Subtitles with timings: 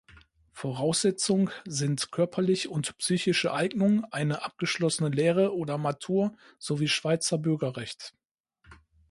[0.53, 8.15] Voraussetzung sind körperlich und psychische Eignung, eine abgeschlossene Lehre oder Matur sowie Schweizer Bürgerrecht.